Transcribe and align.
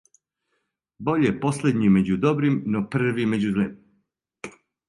Боље 1.09 1.29
последњи 1.43 1.91
међу 1.97 2.17
добрим, 2.25 2.57
но 2.77 2.85
први 2.97 3.15
међу 3.35 3.55
злим. 3.59 4.53